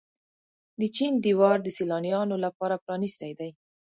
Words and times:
د 0.79 0.81
چین 0.95 1.13
دیوار 1.25 1.57
د 1.63 1.67
سیلانیانو 1.77 2.35
لپاره 2.45 2.81
پرانیستی 2.83 3.31
دی. 3.39 3.51